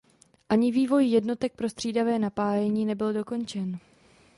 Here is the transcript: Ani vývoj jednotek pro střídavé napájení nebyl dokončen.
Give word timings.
Ani 0.49 0.71
vývoj 0.71 1.05
jednotek 1.07 1.53
pro 1.55 1.69
střídavé 1.69 2.19
napájení 2.19 2.85
nebyl 2.85 3.13
dokončen. 3.13 3.79